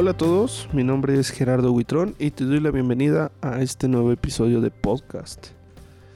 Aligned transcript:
Hola 0.00 0.12
a 0.12 0.16
todos, 0.16 0.66
mi 0.72 0.82
nombre 0.82 1.20
es 1.20 1.28
Gerardo 1.28 1.72
Huitrón 1.72 2.14
y 2.18 2.30
te 2.30 2.46
doy 2.46 2.58
la 2.58 2.70
bienvenida 2.70 3.32
a 3.42 3.60
este 3.60 3.86
nuevo 3.86 4.12
episodio 4.12 4.62
de 4.62 4.70
podcast. 4.70 5.48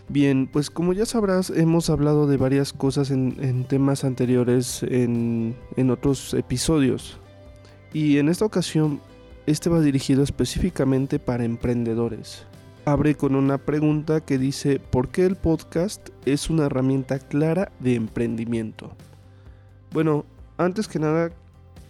Bien, 0.08 0.48
pues 0.50 0.70
como 0.70 0.94
ya 0.94 1.04
sabrás, 1.04 1.50
hemos 1.50 1.90
hablado 1.90 2.26
de 2.26 2.38
varias 2.38 2.72
cosas 2.72 3.10
en, 3.10 3.66
temas 3.68 4.04
anteriores 4.04 4.82
en, 4.84 5.54
en 5.76 5.90
otros 5.90 6.32
episodios. 6.32 7.18
Y 7.92 8.16
en 8.16 8.30
esta 8.30 8.46
ocasión, 8.46 9.02
este 9.44 9.68
va 9.68 9.82
dirigido 9.82 10.22
específicamente 10.22 11.18
para 11.18 11.44
emprendedores. 11.44 12.46
Abre 12.86 13.16
con 13.16 13.34
una 13.34 13.58
pregunta 13.58 14.22
que 14.22 14.38
dice, 14.38 14.80
¿por 14.80 15.08
qué 15.08 15.26
el 15.26 15.36
podcast 15.36 16.08
es 16.24 16.48
una 16.48 16.64
herramienta 16.64 17.18
clara 17.18 17.70
de 17.80 17.96
emprendimiento? 17.96 18.96
Bueno, 19.92 20.24
antes 20.56 20.88
que 20.88 20.98
nada, 20.98 21.32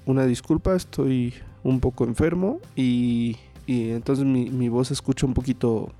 una 0.06 0.26
disculpa, 0.26 0.74
estoy 0.74 1.34
un 1.64 1.80
poco 1.80 2.04
enfermo 2.04 2.60
y, 2.76 3.36
entonces 3.66 4.24
mi, 4.24 4.68
voz 4.68 4.88
se 4.88 4.94
escucha 4.94 5.26
un 5.26 5.34
poquito, 5.34 5.90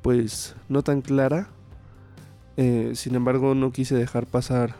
pues, 0.00 0.56
no 0.68 0.82
tan 0.82 1.02
clara. 1.02 1.48
Eh, 2.56 2.92
sin 2.94 3.14
embargo, 3.14 3.54
no 3.54 3.70
quise 3.70 3.94
dejar 3.94 4.26
pasar 4.26 4.74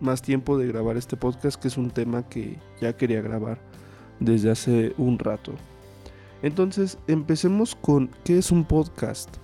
más 0.00 0.22
tiempo 0.22 0.58
de 0.58 0.66
grabar 0.66 0.96
este 0.96 1.16
podcast, 1.16 1.60
que 1.60 1.68
es 1.68 1.78
un 1.78 1.90
tema 1.90 2.28
que 2.28 2.58
ya 2.80 2.96
quería 2.96 3.22
grabar 3.22 3.58
desde 4.18 4.50
hace 4.50 4.92
un 4.98 5.18
rato. 5.18 5.52
Entonces, 6.42 6.98
empecemos 7.06 7.74
con 7.74 8.10
qué 8.24 8.38
es 8.38 8.50
un 8.50 8.64
podcast. 8.64 9.36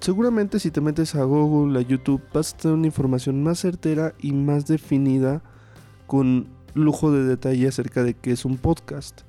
Seguramente 0.00 0.58
si 0.58 0.70
te 0.70 0.80
metes 0.80 1.14
a 1.14 1.22
Google, 1.22 1.78
a 1.78 1.82
YouTube, 1.82 2.20
vas 2.34 2.52
a 2.52 2.56
tener 2.56 2.76
una 2.76 2.86
información 2.88 3.42
más 3.42 3.60
certera 3.60 4.14
y 4.20 4.32
más 4.32 4.66
definida 4.66 5.42
con 6.06 6.48
lujo 6.74 7.12
de 7.12 7.24
detalle 7.24 7.68
acerca 7.68 8.02
de 8.02 8.14
qué 8.14 8.32
es 8.32 8.44
un 8.44 8.58
podcast. 8.58 9.22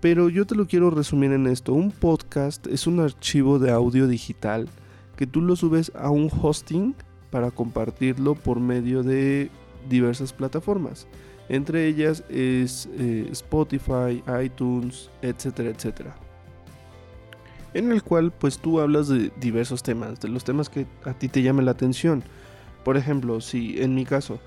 Pero 0.00 0.28
yo 0.28 0.46
te 0.46 0.54
lo 0.54 0.66
quiero 0.66 0.90
resumir 0.90 1.32
en 1.32 1.46
esto. 1.46 1.74
Un 1.74 1.90
podcast 1.90 2.66
es 2.66 2.86
un 2.86 3.00
archivo 3.00 3.58
de 3.58 3.70
audio 3.70 4.06
digital 4.06 4.68
que 5.16 5.26
tú 5.26 5.42
lo 5.42 5.56
subes 5.56 5.92
a 5.94 6.10
un 6.10 6.30
hosting 6.30 6.94
para 7.30 7.50
compartirlo 7.50 8.34
por 8.34 8.60
medio 8.60 9.02
de 9.02 9.50
diversas 9.88 10.32
plataformas. 10.32 11.06
Entre 11.48 11.86
ellas 11.86 12.24
es 12.28 12.88
eh, 12.98 13.28
Spotify, 13.32 14.22
iTunes, 14.42 15.10
etcétera, 15.20 15.70
etcétera. 15.70 16.16
En 17.74 17.92
el 17.92 18.02
cual 18.02 18.32
pues 18.32 18.58
tú 18.58 18.80
hablas 18.80 19.08
de 19.08 19.30
diversos 19.40 19.82
temas, 19.82 20.20
de 20.20 20.28
los 20.28 20.44
temas 20.44 20.68
que 20.68 20.86
a 21.04 21.12
ti 21.12 21.28
te 21.28 21.42
llamen 21.42 21.66
la 21.66 21.72
atención. 21.72 22.22
Por 22.84 22.96
ejemplo, 22.96 23.40
si 23.40 23.80
en 23.80 23.94
mi 23.94 24.04
caso 24.04 24.40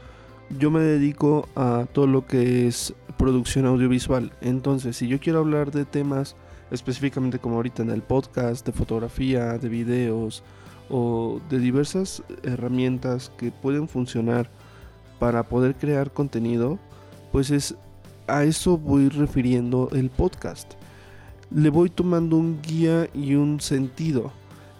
yo 0.58 0.72
me 0.72 0.82
dedico 0.82 1.48
a 1.56 1.86
todo 1.92 2.08
lo 2.08 2.26
que 2.26 2.68
es 2.68 2.94
producción 3.18 3.66
audiovisual. 3.66 4.32
Entonces, 4.42 4.98
si 4.98 5.08
yo 5.08 5.20
quiero 5.20 5.40
hablar 5.40 5.72
de 5.72 5.86
temas 5.86 6.36
específicamente 6.72 7.40
como 7.40 7.56
ahorita 7.56 7.84
en 7.84 7.90
el 7.90 8.02
podcast, 8.02 8.66
de 8.66 8.72
fotografía, 8.72 9.58
de 9.58 9.70
videos 9.70 10.44
o 10.90 11.40
de 11.50 11.60
diversas 11.60 12.23
herramientas 12.44 13.32
que 13.38 13.52
pueden 13.52 13.88
funcionar 13.88 14.50
para 15.20 15.44
poder 15.44 15.76
crear 15.76 16.12
contenido, 16.12 16.80
pues 17.32 17.52
es 17.52 17.76
a 18.28 18.44
eso 18.44 18.78
voy 18.78 19.10
refiriendo 19.10 19.90
el 19.92 20.10
podcast. 20.10 20.73
Le 21.52 21.70
voy 21.70 21.90
tomando 21.90 22.38
un 22.38 22.62
guía 22.62 23.08
y 23.14 23.36
un 23.36 23.60
sentido 23.60 24.32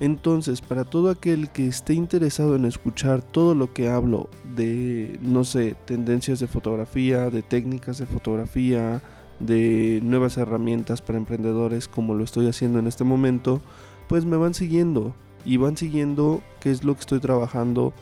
entonces, 0.04 0.60
para 0.60 0.84
todo 0.84 1.10
aquel 1.10 1.50
que 1.50 1.66
esté 1.66 1.94
interesado 1.94 2.58
en 2.58 2.66
escuchar 2.66 3.22
todo 3.22 3.56
lo 3.56 3.74
que 3.74 3.88
hablo 3.88 4.30
de, 4.56 5.20
no 5.22 5.44
sé, 5.44 5.76
tendencias 5.86 6.40
de 6.40 6.48
fotografía, 6.48 7.30
de 7.30 7.42
técnicas 7.42 7.98
de 7.98 8.06
fotografía, 8.06 9.02
de 9.40 10.00
nuevas 10.04 10.38
herramientas 10.38 11.02
para 11.02 11.18
emprendedores 11.18 11.88
como 11.88 12.14
lo 12.14 12.24
estoy 12.24 12.48
haciendo 12.48 12.80
en 12.80 12.88
este 12.88 13.04
momento, 13.04 13.62
pues 14.08 14.26
me 14.26 14.38
van 14.38 14.54
siguiendo 14.54 15.16
y 15.46 15.58
van 15.58 15.78
siguiendo 15.78 16.42
qué 16.60 16.72
es 16.72 16.84
lo 16.84 16.94
que 16.94 17.02
estoy 17.02 17.20
trabajando 17.20 17.94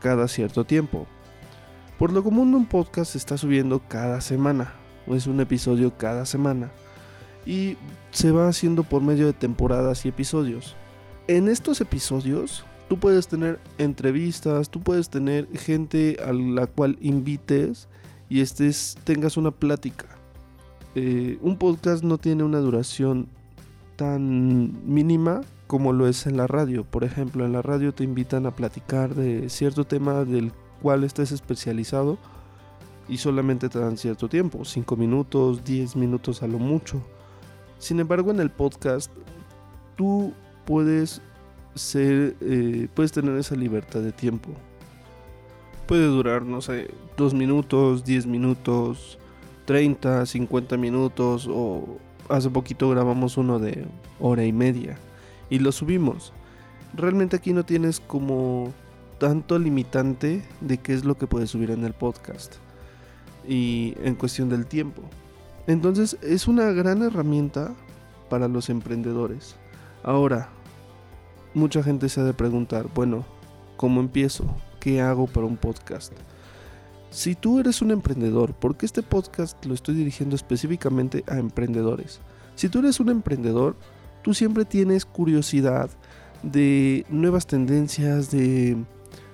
cada 0.00 0.28
cierto 0.28 0.64
tiempo. 0.64 1.06
Por 1.98 2.12
lo 2.12 2.22
común 2.22 2.54
un 2.54 2.66
podcast 2.66 3.12
se 3.12 3.18
está 3.18 3.38
subiendo 3.38 3.80
cada 3.88 4.20
semana, 4.20 4.74
es 5.06 5.26
un 5.26 5.40
episodio 5.40 5.96
cada 5.96 6.26
semana, 6.26 6.70
y 7.46 7.76
se 8.10 8.30
va 8.30 8.48
haciendo 8.48 8.82
por 8.82 9.02
medio 9.02 9.26
de 9.26 9.32
temporadas 9.32 10.04
y 10.04 10.08
episodios 10.08 10.76
en 11.26 11.48
estos 11.48 11.80
episodios 11.80 12.64
tú 12.88 12.98
puedes 12.98 13.28
tener 13.28 13.60
entrevistas, 13.78 14.70
tú 14.70 14.80
puedes 14.80 15.08
tener 15.08 15.48
gente 15.56 16.18
a 16.24 16.32
la 16.32 16.66
cual 16.66 16.98
invites 17.00 17.88
y 18.28 18.42
tengas 19.04 19.36
una 19.36 19.50
plática. 19.50 20.06
Eh, 20.94 21.38
un 21.42 21.58
podcast 21.58 22.04
no 22.04 22.18
tiene 22.18 22.44
una 22.44 22.58
duración 22.58 23.28
tan 23.96 24.92
mínima 24.92 25.40
como 25.66 25.92
lo 25.92 26.08
es 26.08 26.26
en 26.26 26.36
la 26.36 26.46
radio. 26.46 26.84
Por 26.84 27.04
ejemplo, 27.04 27.44
en 27.44 27.52
la 27.52 27.62
radio 27.62 27.92
te 27.92 28.04
invitan 28.04 28.46
a 28.46 28.50
platicar 28.52 29.14
de 29.14 29.48
cierto 29.48 29.84
tema 29.84 30.24
del 30.24 30.52
cual 30.82 31.04
estés 31.04 31.32
especializado 31.32 32.18
y 33.08 33.18
solamente 33.18 33.68
te 33.68 33.78
dan 33.78 33.96
cierto 33.96 34.28
tiempo, 34.28 34.64
5 34.64 34.96
minutos, 34.96 35.64
10 35.64 35.96
minutos 35.96 36.42
a 36.42 36.46
lo 36.46 36.58
mucho. 36.58 37.02
Sin 37.78 38.00
embargo, 38.00 38.30
en 38.30 38.40
el 38.40 38.50
podcast 38.50 39.10
tú 39.96 40.32
puedes 40.64 41.20
ser, 41.74 42.36
eh, 42.40 42.88
puedes 42.94 43.12
tener 43.12 43.36
esa 43.36 43.56
libertad 43.56 44.00
de 44.00 44.12
tiempo. 44.12 44.50
Puede 45.86 46.06
durar, 46.06 46.42
no 46.42 46.60
sé, 46.60 46.90
2 47.16 47.34
minutos, 47.34 48.04
10 48.04 48.26
minutos, 48.26 49.18
30, 49.66 50.26
50 50.26 50.76
minutos 50.76 51.48
o 51.50 51.98
hace 52.28 52.50
poquito 52.50 52.88
grabamos 52.90 53.36
uno 53.36 53.58
de 53.58 53.86
hora 54.18 54.44
y 54.44 54.52
media 54.52 54.96
y 55.50 55.58
lo 55.58 55.72
subimos. 55.72 56.32
Realmente 56.94 57.36
aquí 57.36 57.52
no 57.52 57.64
tienes 57.64 58.00
como 58.00 58.72
tanto 59.18 59.58
limitante 59.58 60.42
de 60.60 60.78
qué 60.78 60.94
es 60.94 61.04
lo 61.04 61.16
que 61.16 61.26
puedes 61.26 61.50
subir 61.50 61.70
en 61.70 61.84
el 61.84 61.92
podcast 61.92 62.54
y 63.46 63.94
en 64.02 64.14
cuestión 64.14 64.48
del 64.48 64.66
tiempo. 64.66 65.02
Entonces 65.66 66.18
es 66.22 66.46
una 66.46 66.70
gran 66.72 67.02
herramienta 67.02 67.74
para 68.28 68.48
los 68.48 68.68
emprendedores. 68.70 69.56
Ahora, 70.02 70.50
mucha 71.54 71.82
gente 71.82 72.08
se 72.08 72.20
ha 72.20 72.24
de 72.24 72.34
preguntar, 72.34 72.88
bueno, 72.94 73.24
¿cómo 73.76 74.00
empiezo? 74.00 74.44
¿Qué 74.80 75.00
hago 75.00 75.26
para 75.26 75.46
un 75.46 75.56
podcast? 75.56 76.12
Si 77.10 77.36
tú 77.36 77.60
eres 77.60 77.80
un 77.80 77.92
emprendedor, 77.92 78.54
porque 78.54 78.86
este 78.86 79.02
podcast 79.02 79.64
lo 79.64 79.72
estoy 79.72 79.94
dirigiendo 79.94 80.34
específicamente 80.34 81.22
a 81.28 81.38
emprendedores. 81.38 82.20
Si 82.56 82.68
tú 82.68 82.80
eres 82.80 82.98
un 82.98 83.08
emprendedor, 83.08 83.76
tú 84.22 84.34
siempre 84.34 84.64
tienes 84.64 85.04
curiosidad 85.04 85.90
de 86.42 87.06
nuevas 87.08 87.46
tendencias, 87.46 88.30
de, 88.32 88.76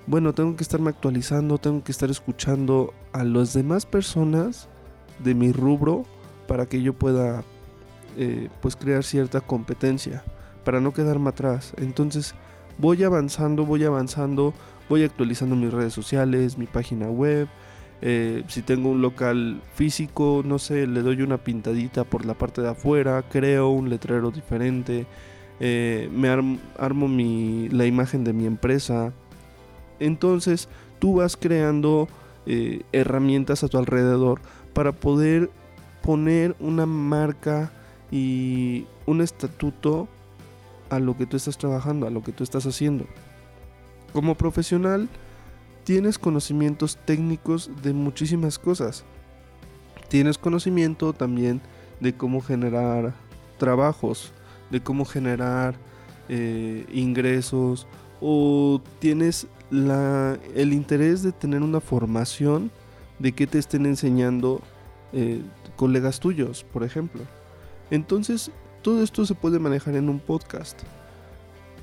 bueno, 0.07 0.35
tengo 0.35 0.57
que 0.57 0.63
estarme 0.63 0.91
actualizando, 0.91 1.59
tengo 1.59 1.83
que 1.83 1.93
estar 1.93 2.11
escuchando 2.11 2.93
a 3.13 3.25
las 3.25 3.55
demás 3.55 3.87
personas 3.87 4.69
de 5.25 5.35
mi 5.35 5.53
rubro 5.53 6.05
para 6.47 6.67
que 6.67 6.83
yo 6.83 6.93
pueda, 6.93 7.45
eh, 8.19 8.51
pues, 8.61 8.77
crear 8.77 9.05
cierta 9.05 9.41
competencia 9.41 10.23
para 10.65 10.81
no 10.81 10.93
quedarme 10.93 11.31
atrás. 11.31 11.73
Entonces 11.77 12.35
voy 12.79 13.03
avanzando, 13.05 13.67
voy 13.67 13.85
avanzando, 13.85 14.55
voy 14.89 15.05
actualizando 15.05 15.57
mis 15.57 15.73
redes 15.73 15.93
sociales, 15.93 16.59
mi 16.59 16.67
página 16.67 17.09
web. 17.09 17.49
Eh, 18.03 18.45
si 18.49 18.63
tengo 18.63 18.91
un 18.91 19.03
local 19.03 19.61
físico, 19.75 20.43
no 20.45 20.59
sé, 20.59 20.87
le 20.87 21.03
doy 21.03 21.21
una 21.23 21.39
pintadita 21.39 22.05
por 22.05 22.25
la 22.25 22.35
parte 22.35 22.63
de 22.63 22.71
afuera, 22.71 23.23
creo 23.31 23.69
un 23.69 23.91
letrero 23.91 24.31
diferente, 24.31 25.07
eh, 25.61 26.09
me 26.11 26.31
armo, 26.31 27.09
mi, 27.09 27.69
la 27.69 27.85
imagen 27.85 28.25
de 28.25 28.33
mi 28.33 28.47
empresa. 28.47 29.13
Entonces 29.99 30.69
tú 30.99 31.17
vas 31.17 31.37
creando 31.37 32.09
eh, 32.47 32.83
herramientas 32.93 33.65
a 33.65 33.69
tu 33.69 33.77
alrededor 33.77 34.41
para 34.73 34.93
poder 34.93 35.51
poner 36.03 36.57
una 36.59 36.87
marca 36.87 37.71
y 38.11 38.87
un 39.05 39.21
estatuto 39.21 40.09
a 40.91 40.99
lo 40.99 41.17
que 41.17 41.27
tú 41.27 41.37
estás 41.37 41.57
trabajando, 41.57 42.07
a 42.07 42.11
lo 42.11 42.23
que 42.23 42.33
tú 42.33 42.45
estás 42.45 42.67
haciendo. 42.67 43.07
Como 44.13 44.35
profesional, 44.35 45.09
tienes 45.85 46.19
conocimientos 46.19 46.99
técnicos 47.05 47.71
de 47.83 47.93
muchísimas 47.93 48.59
cosas. 48.59 49.05
Tienes 50.09 50.37
conocimiento 50.37 51.13
también 51.13 51.61
de 52.01 52.15
cómo 52.15 52.41
generar 52.41 53.15
trabajos, 53.59 54.33
de 54.71 54.81
cómo 54.83 55.05
generar 55.05 55.75
eh, 56.29 56.87
ingresos 56.93 57.87
o 58.21 58.81
tienes 58.99 59.47
la, 59.71 60.39
el 60.55 60.73
interés 60.73 61.23
de 61.23 61.33
tener 61.33 61.63
una 61.63 61.81
formación 61.81 62.71
de 63.19 63.33
que 63.33 63.47
te 63.47 63.59
estén 63.59 63.87
enseñando 63.87 64.61
eh, 65.13 65.43
colegas 65.77 66.21
tuyos, 66.21 66.65
por 66.65 66.83
ejemplo. 66.83 67.23
Entonces 67.91 68.51
todo 68.83 69.03
esto 69.03 69.25
se 69.27 69.35
puede 69.35 69.59
manejar 69.59 69.97
en 69.97 70.09
un 70.09 70.21
podcast. 70.21 70.81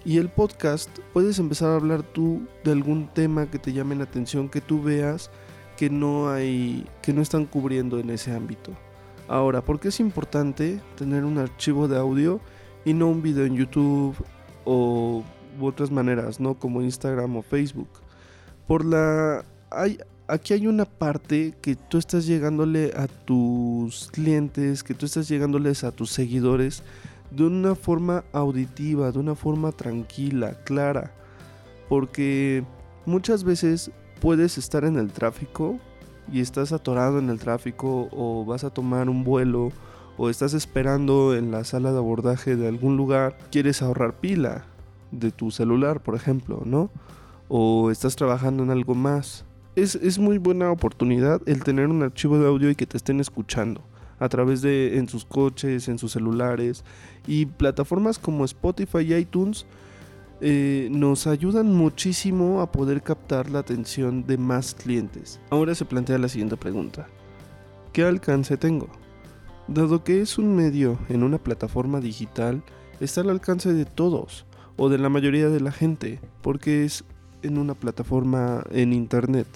Y 0.05 0.17
el 0.17 0.29
podcast 0.29 0.89
puedes 1.13 1.37
empezar 1.39 1.69
a 1.69 1.75
hablar 1.75 2.03
tú 2.03 2.47
de 2.63 2.71
algún 2.71 3.07
tema 3.07 3.49
que 3.49 3.59
te 3.59 3.73
llame 3.73 3.95
la 3.95 4.05
atención, 4.05 4.49
que 4.49 4.61
tú 4.61 4.81
veas 4.81 5.29
que 5.75 5.89
no 5.89 6.29
hay, 6.29 6.87
que 7.01 7.13
no 7.13 7.21
están 7.21 7.45
cubriendo 7.45 7.99
en 7.99 8.09
ese 8.09 8.33
ámbito. 8.33 8.71
Ahora, 9.27 9.61
¿por 9.61 9.79
qué 9.79 9.89
es 9.89 9.99
importante 9.99 10.81
tener 10.95 11.25
un 11.25 11.37
archivo 11.37 11.87
de 11.87 11.97
audio 11.97 12.39
y 12.85 12.93
no 12.93 13.07
un 13.07 13.21
video 13.21 13.45
en 13.45 13.55
YouTube 13.55 14.15
o 14.65 15.23
otras 15.59 15.91
maneras, 15.91 16.39
¿no? 16.39 16.55
Como 16.55 16.81
Instagram 16.81 17.35
o 17.35 17.41
Facebook? 17.41 17.89
Por 18.65 18.85
la 18.85 19.45
hay 19.69 19.99
aquí 20.27 20.53
hay 20.53 20.67
una 20.67 20.85
parte 20.85 21.55
que 21.61 21.75
tú 21.75 21.97
estás 21.97 22.25
llegándole 22.25 22.93
a 22.95 23.07
tus 23.07 24.09
clientes, 24.11 24.83
que 24.83 24.93
tú 24.93 25.05
estás 25.05 25.27
llegándoles 25.27 25.83
a 25.83 25.91
tus 25.91 26.11
seguidores 26.11 26.83
de 27.31 27.45
una 27.45 27.75
forma 27.75 28.23
auditiva, 28.33 29.11
de 29.11 29.19
una 29.19 29.35
forma 29.35 29.71
tranquila, 29.71 30.53
clara. 30.63 31.13
Porque 31.89 32.63
muchas 33.05 33.43
veces 33.43 33.91
puedes 34.19 34.57
estar 34.57 34.83
en 34.83 34.97
el 34.97 35.11
tráfico 35.11 35.79
y 36.31 36.41
estás 36.41 36.71
atorado 36.71 37.19
en 37.19 37.29
el 37.29 37.39
tráfico 37.39 38.09
o 38.11 38.45
vas 38.45 38.63
a 38.63 38.69
tomar 38.69 39.09
un 39.09 39.23
vuelo 39.23 39.71
o 40.17 40.29
estás 40.29 40.53
esperando 40.53 41.35
en 41.35 41.51
la 41.51 41.63
sala 41.63 41.91
de 41.91 41.99
abordaje 41.99 42.55
de 42.55 42.67
algún 42.67 42.97
lugar, 42.97 43.37
quieres 43.51 43.81
ahorrar 43.81 44.19
pila 44.19 44.65
de 45.11 45.31
tu 45.31 45.51
celular, 45.51 46.01
por 46.01 46.15
ejemplo, 46.15 46.63
¿no? 46.65 46.89
O 47.47 47.91
estás 47.91 48.15
trabajando 48.15 48.63
en 48.63 48.71
algo 48.71 48.95
más. 48.95 49.45
Es, 49.77 49.93
es 49.93 50.17
muy 50.17 50.39
buena 50.39 50.71
oportunidad 50.71 51.39
el 51.45 51.63
tener 51.63 51.89
un 51.89 52.01
archivo 52.01 52.39
de 52.39 52.47
audio 52.47 52.71
y 52.71 52.73
que 52.73 52.87
te 52.87 52.97
estén 52.97 53.19
escuchando 53.19 53.83
a 54.17 54.27
través 54.27 54.63
de 54.63 54.97
en 54.97 55.07
sus 55.07 55.23
coches, 55.23 55.87
en 55.87 55.99
sus 55.99 56.13
celulares 56.13 56.83
y 57.27 57.45
plataformas 57.45 58.17
como 58.17 58.43
Spotify 58.43 59.01
y 59.01 59.13
iTunes 59.13 59.67
eh, 60.41 60.87
nos 60.89 61.27
ayudan 61.27 61.75
muchísimo 61.75 62.61
a 62.61 62.71
poder 62.71 63.03
captar 63.03 63.51
la 63.51 63.59
atención 63.59 64.25
de 64.25 64.39
más 64.39 64.73
clientes. 64.73 65.39
Ahora 65.51 65.75
se 65.75 65.85
plantea 65.85 66.17
la 66.17 66.29
siguiente 66.29 66.57
pregunta. 66.57 67.07
¿Qué 67.93 68.01
alcance 68.01 68.57
tengo? 68.57 68.89
Dado 69.67 70.03
que 70.03 70.21
es 70.21 70.39
un 70.39 70.55
medio 70.55 70.97
en 71.07 71.21
una 71.21 71.37
plataforma 71.37 71.99
digital, 71.99 72.63
está 72.99 73.21
al 73.21 73.29
alcance 73.29 73.71
de 73.71 73.85
todos 73.85 74.47
o 74.75 74.89
de 74.89 74.97
la 74.97 75.09
mayoría 75.09 75.49
de 75.49 75.59
la 75.59 75.71
gente, 75.71 76.19
porque 76.41 76.83
es 76.83 77.03
en 77.43 77.59
una 77.59 77.75
plataforma 77.75 78.63
en 78.71 78.91
internet. 78.91 79.47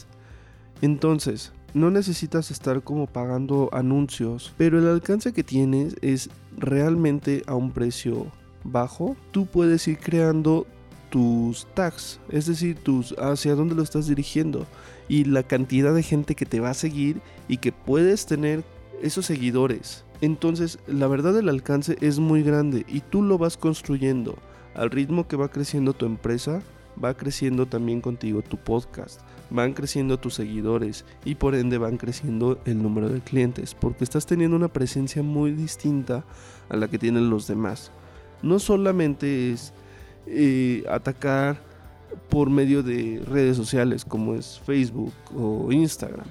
Entonces, 0.81 1.53
no 1.73 1.89
necesitas 1.89 2.51
estar 2.51 2.81
como 2.81 3.07
pagando 3.07 3.69
anuncios, 3.71 4.53
pero 4.57 4.79
el 4.79 4.87
alcance 4.87 5.31
que 5.31 5.43
tienes 5.43 5.95
es 6.01 6.29
realmente 6.57 7.43
a 7.47 7.55
un 7.55 7.71
precio 7.71 8.27
bajo, 8.63 9.15
tú 9.31 9.45
puedes 9.45 9.87
ir 9.87 9.97
creando 9.99 10.67
tus 11.09 11.67
tags, 11.73 12.19
es 12.29 12.45
decir, 12.45 12.77
tus 12.77 13.13
hacia 13.19 13.55
dónde 13.55 13.75
lo 13.75 13.83
estás 13.83 14.07
dirigiendo 14.07 14.65
y 15.07 15.25
la 15.25 15.43
cantidad 15.43 15.93
de 15.93 16.03
gente 16.03 16.35
que 16.35 16.45
te 16.45 16.59
va 16.59 16.69
a 16.69 16.73
seguir 16.73 17.21
y 17.47 17.57
que 17.57 17.71
puedes 17.71 18.25
tener 18.25 18.63
esos 19.01 19.25
seguidores. 19.25 20.05
Entonces, 20.21 20.79
la 20.87 21.07
verdad 21.07 21.37
el 21.37 21.49
alcance 21.49 21.97
es 22.01 22.19
muy 22.19 22.43
grande 22.43 22.85
y 22.87 23.01
tú 23.01 23.21
lo 23.21 23.37
vas 23.37 23.57
construyendo 23.57 24.37
al 24.73 24.89
ritmo 24.89 25.27
que 25.27 25.35
va 25.35 25.49
creciendo 25.49 25.93
tu 25.93 26.05
empresa, 26.05 26.61
va 27.03 27.15
creciendo 27.15 27.65
también 27.65 28.01
contigo 28.01 28.41
tu 28.41 28.57
podcast, 28.57 29.21
van 29.49 29.73
creciendo 29.73 30.19
tus 30.19 30.35
seguidores 30.35 31.05
y 31.25 31.35
por 31.35 31.55
ende 31.55 31.77
van 31.77 31.97
creciendo 31.97 32.59
el 32.65 32.81
número 32.81 33.09
de 33.09 33.21
clientes, 33.21 33.75
porque 33.75 34.03
estás 34.03 34.25
teniendo 34.25 34.55
una 34.55 34.67
presencia 34.67 35.23
muy 35.23 35.51
distinta 35.51 36.25
a 36.69 36.77
la 36.77 36.87
que 36.87 36.99
tienen 36.99 37.29
los 37.29 37.47
demás. 37.47 37.91
No 38.41 38.59
solamente 38.59 39.51
es 39.51 39.73
eh, 40.27 40.83
atacar 40.89 41.61
por 42.29 42.49
medio 42.49 42.83
de 42.83 43.21
redes 43.25 43.57
sociales 43.57 44.05
como 44.05 44.35
es 44.35 44.59
Facebook 44.65 45.13
o 45.35 45.71
Instagram 45.71 46.27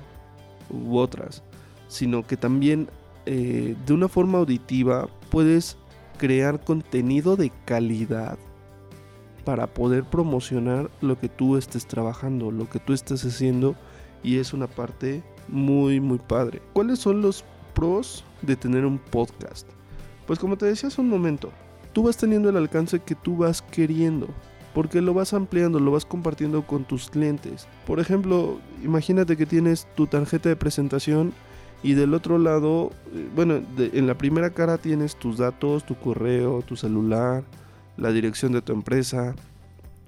u 0.71 0.97
otras, 0.97 1.43
sino 1.89 2.27
que 2.27 2.37
también 2.37 2.89
eh, 3.27 3.77
de 3.87 3.93
una 3.93 4.09
forma 4.09 4.39
auditiva 4.39 5.09
puedes 5.31 5.77
crear 6.19 6.63
contenido 6.63 7.37
de 7.37 7.51
calidad 7.65 8.39
para 9.51 9.67
poder 9.67 10.05
promocionar 10.05 10.89
lo 11.01 11.19
que 11.19 11.29
tú 11.29 11.57
estés 11.57 11.85
trabajando, 11.85 12.53
lo 12.53 12.71
que 12.71 12.79
tú 12.79 12.93
estés 12.93 13.25
haciendo 13.25 13.75
y 14.23 14.39
es 14.39 14.53
una 14.53 14.69
parte 14.69 15.25
muy 15.49 15.99
muy 15.99 16.19
padre. 16.19 16.63
¿Cuáles 16.73 17.01
son 17.01 17.21
los 17.21 17.45
pros 17.75 18.25
de 18.43 18.55
tener 18.55 18.87
un 18.87 19.01
podcast? 19.01 19.67
Pues 20.29 20.39
como 20.39 20.57
te 20.57 20.67
decía 20.67 20.87
hace 20.87 21.01
un 21.01 21.09
momento, 21.09 21.51
tú 21.93 22.05
vas 22.05 22.17
teniendo 22.17 22.49
el 22.49 22.59
alcance 22.59 23.01
que 23.01 23.17
tú 23.17 23.39
vas 23.39 23.61
queriendo. 23.61 24.29
Porque 24.73 25.01
lo 25.01 25.15
vas 25.15 25.35
ampliando, 25.35 25.81
lo 25.81 25.91
vas 25.91 26.05
compartiendo 26.05 26.65
con 26.65 26.85
tus 26.85 27.11
clientes. 27.11 27.67
Por 27.89 27.99
ejemplo, 27.99 28.61
imagínate 28.85 29.37
que 29.37 29.47
tienes 29.47 29.89
tu 29.97 30.07
tarjeta 30.07 30.49
de 30.49 30.55
presentación 30.55 31.33
y 31.83 31.95
del 31.95 32.15
otro 32.15 32.39
lado, 32.39 32.93
eh, 33.13 33.29
bueno, 33.35 33.61
en 33.79 34.07
la 34.07 34.17
primera 34.17 34.51
cara 34.51 34.79
tienes 34.79 35.17
tus 35.17 35.39
datos, 35.39 35.85
tu 35.85 35.97
correo, 35.97 36.63
tu 36.63 36.77
celular, 36.77 37.43
la 38.01 38.11
dirección 38.11 38.53
de 38.53 38.63
tu 38.63 38.73
empresa. 38.73 39.35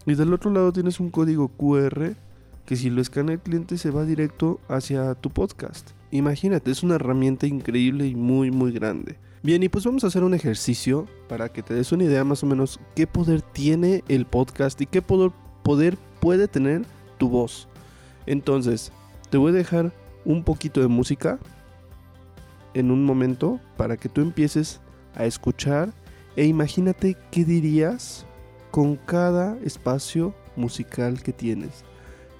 Y 0.06 0.15
del 0.15 0.33
otro 0.33 0.50
lado 0.50 0.73
tienes 0.73 0.99
un 0.99 1.11
código 1.11 1.49
QR 1.49 2.15
que 2.67 2.77
si 2.77 2.91
lo 2.91 3.00
escanea 3.00 3.35
el 3.35 3.41
cliente 3.41 3.79
se 3.79 3.91
va 3.91 4.05
directo 4.05 4.61
hacia 4.69 5.15
tu 5.15 5.31
podcast. 5.31 5.91
Imagínate, 6.11 6.71
es 6.71 6.83
una 6.83 6.97
herramienta 6.97 7.47
increíble 7.47 8.06
y 8.06 8.15
muy 8.15 8.50
muy 8.50 8.73
grande. 8.73 9.17
Bien, 9.43 9.62
y 9.62 9.69
pues 9.69 9.85
vamos 9.85 10.05
a 10.05 10.06
hacer 10.06 10.23
un 10.23 10.35
ejercicio 10.35 11.06
para 11.29 11.49
que 11.49 11.62
te 11.62 11.75
des 11.75 11.91
una 11.91 12.05
idea 12.05 12.23
más 12.23 12.43
o 12.43 12.47
menos 12.47 12.79
qué 12.94 13.06
poder 13.06 13.43
tiene 13.43 14.05
el 14.09 14.25
podcast 14.25 14.81
y 14.81 14.87
qué 14.87 15.03
poder, 15.03 15.33
poder 15.65 15.99
puede 16.21 16.47
tener 16.47 16.83
tu 17.19 17.29
voz. 17.29 17.69
Entonces, 18.27 18.93
te 19.31 19.39
voy 19.39 19.50
a 19.50 19.55
dejar 19.55 19.93
un 20.25 20.44
poquito 20.44 20.81
de 20.81 20.87
música 20.87 21.41
en 22.75 22.91
un 22.93 23.05
momento 23.05 23.59
para 23.77 23.97
que 23.97 24.09
tú 24.09 24.21
empieces 24.21 24.81
a 25.17 25.25
escuchar 25.25 25.93
e 26.37 26.46
imagínate 26.46 27.17
qué 27.31 27.44
dirías 27.44 28.26
con 28.70 28.96
cada 28.96 29.58
espacio 29.64 30.34
musical 30.56 31.23
que 31.23 31.32
tienes. 31.32 31.84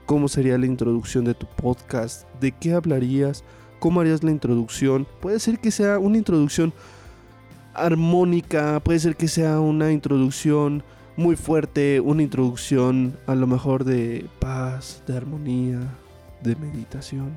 ¿Cómo 0.06 0.29
sería 0.29 0.59
la 0.59 0.67
introducción 0.67 1.25
de 1.25 1.35
tu 1.35 1.47
podcast? 1.47 2.27
¿De 2.41 2.53
qué 2.53 2.73
hablarías? 2.73 3.44
cómo 3.83 4.00
harías 4.00 4.23
la 4.23 4.31
introducción. 4.31 5.09
Puede 5.21 5.41
ser 5.41 5.59
que 5.59 5.73
sea 5.73 5.99
una 5.99 6.17
introducción 6.17 6.73
armónica, 7.75 8.79
puede 8.79 9.00
ser 9.00 9.17
que 9.17 9.27
sea 9.27 9.59
una 9.59 9.91
introducción 9.91 10.85
muy 11.17 11.35
fuerte, 11.35 11.99
una 11.99 12.23
introducción 12.23 13.19
a 13.27 13.35
lo 13.35 13.49
mejor 13.49 13.83
de 13.83 14.27
paz, 14.39 15.03
de 15.08 15.17
armonía, 15.17 15.81
de 16.44 16.55
meditación. 16.55 17.37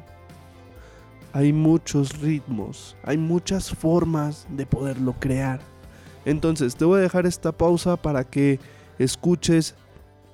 Hay 1.34 1.52
muchos 1.52 2.22
ritmos, 2.22 2.96
hay 3.02 3.18
muchas 3.18 3.72
formas 3.72 4.46
de 4.52 4.68
poderlo 4.68 5.16
crear. 5.20 5.60
Entonces 6.26 6.76
te 6.76 6.86
voy 6.86 7.00
a 7.00 7.04
dejar 7.04 7.26
esta 7.26 7.52
pausa 7.52 7.96
para 7.98 8.24
que 8.24 8.60
escuches 9.00 9.76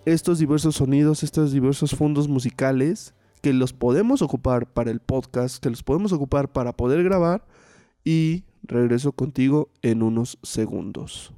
estos 0.05 0.39
diversos 0.39 0.75
sonidos, 0.75 1.23
estos 1.23 1.51
diversos 1.51 1.95
fondos 1.95 2.27
musicales 2.27 3.13
que 3.41 3.53
los 3.53 3.73
podemos 3.73 4.21
ocupar 4.21 4.67
para 4.67 4.91
el 4.91 4.99
podcast, 4.99 5.61
que 5.61 5.69
los 5.69 5.83
podemos 5.83 6.13
ocupar 6.13 6.51
para 6.51 6.73
poder 6.73 7.03
grabar 7.03 7.45
y 8.03 8.43
regreso 8.63 9.11
contigo 9.11 9.69
en 9.81 10.03
unos 10.03 10.37
segundos. 10.43 11.33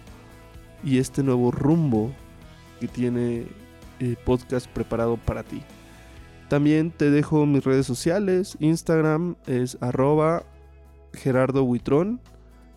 y 0.83 0.97
este 0.97 1.23
nuevo 1.23 1.51
rumbo 1.51 2.11
que 2.79 2.87
tiene 2.87 3.45
el 3.99 4.17
podcast 4.17 4.65
preparado 4.67 5.17
para 5.17 5.43
ti. 5.43 5.61
También 6.47 6.89
te 6.91 7.11
dejo 7.11 7.45
mis 7.45 7.63
redes 7.63 7.85
sociales. 7.85 8.57
Instagram 8.59 9.35
es 9.45 9.77
arroba 9.79 10.43
Gerardo 11.13 11.65